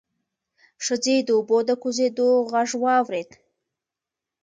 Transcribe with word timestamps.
ښځې 0.85 1.15
د 1.21 1.29
اوبو 1.37 1.57
د 1.67 1.69
کوزېدو 1.81 2.27
غږ 2.51 2.69
واورېد. 2.83 3.29